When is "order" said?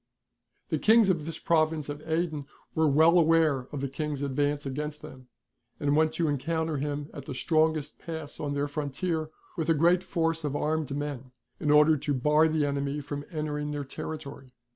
11.69-11.97